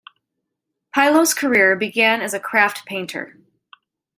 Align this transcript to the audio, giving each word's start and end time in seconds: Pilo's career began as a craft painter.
Pilo's 0.95 1.35
career 1.35 1.75
began 1.75 2.23
as 2.23 2.33
a 2.33 2.39
craft 2.39 2.87
painter. 2.87 3.37